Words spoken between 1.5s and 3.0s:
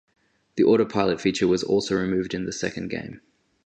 also removed in the second